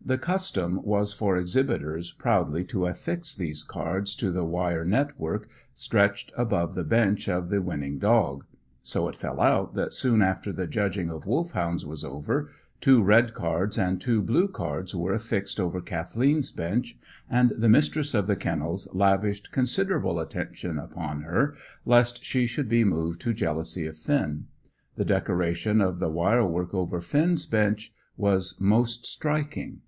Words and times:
The 0.00 0.16
custom 0.16 0.80
was 0.84 1.12
for 1.12 1.36
exhibitors 1.36 2.12
proudly 2.12 2.64
to 2.66 2.86
affix 2.86 3.34
these 3.34 3.62
cards 3.62 4.16
to 4.16 4.32
the 4.32 4.42
wire 4.44 4.82
net 4.82 5.20
work 5.20 5.48
stretched 5.74 6.32
above 6.34 6.74
the 6.74 6.82
bench 6.84 7.28
of 7.28 7.50
the 7.50 7.60
winning 7.60 7.98
dog. 7.98 8.46
So 8.82 9.06
it 9.10 9.16
fell 9.16 9.38
out 9.38 9.74
that 9.74 9.92
soon 9.92 10.22
after 10.22 10.50
the 10.50 10.66
judging 10.66 11.10
of 11.10 11.26
Wolfhounds 11.26 11.84
was 11.84 12.06
over, 12.06 12.48
two 12.80 13.02
red 13.02 13.34
cards 13.34 13.76
and 13.76 14.00
two 14.00 14.22
blue 14.22 14.48
cards 14.48 14.94
were 14.94 15.18
fixed 15.18 15.60
over 15.60 15.78
Kathleen's 15.78 16.52
bench, 16.52 16.96
and 17.28 17.50
the 17.50 17.68
Mistress 17.68 18.14
of 18.14 18.26
the 18.26 18.36
Kennels 18.36 18.88
lavished 18.94 19.52
considerable 19.52 20.20
attention 20.20 20.78
upon 20.78 21.20
her, 21.22 21.54
lest 21.84 22.24
she 22.24 22.46
should 22.46 22.68
be 22.70 22.82
moved 22.82 23.20
to 23.20 23.34
jealousy 23.34 23.84
of 23.86 23.94
Finn. 23.98 24.46
The 24.96 25.04
decoration 25.04 25.82
of 25.82 25.98
the 25.98 26.08
wire 26.08 26.46
work 26.46 26.72
over 26.72 26.98
Finn's 27.02 27.44
bench 27.44 27.92
was 28.16 28.56
most 28.58 29.04
striking. 29.04 29.82